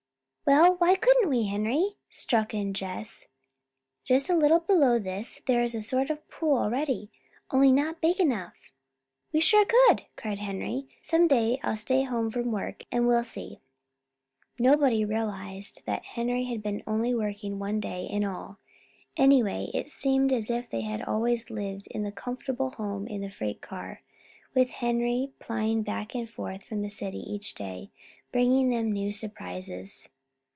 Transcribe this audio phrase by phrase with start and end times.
[0.43, 3.27] "Well, why couldn't we, Henry?" struck in Jess.
[4.03, 7.09] "Just a little below this there is a sort of pool already,
[7.51, 8.53] only not big enough."
[9.31, 10.89] "We sure could!" cried Henry.
[11.01, 13.61] "Some day I'll stay home from work, and we'll see."
[14.59, 18.57] Nobody realized that Henry had been working only one day in all.
[19.15, 23.31] Anyway it seemed as if they had always lived in the comfortable home in the
[23.31, 24.01] freight car,
[24.53, 27.89] with Henry plying back and forth from the city each day,
[28.33, 30.09] bringing them new surprises.